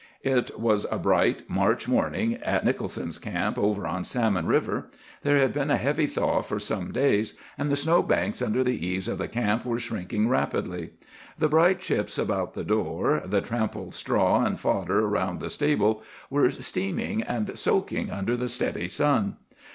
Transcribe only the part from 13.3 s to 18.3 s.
trampled straw and fodder around the stable, were steaming and soaking